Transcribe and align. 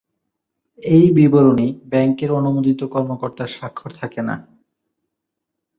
এই 0.83 1.05
বিবরণী 1.11 1.67
ব্যাংকের 1.89 2.31
অনুমোদিত 2.31 2.81
কর্মকর্তার 2.85 3.47
স্বাক্ষর 3.47 3.91
থাকে 3.91 4.21
না। 4.21 4.35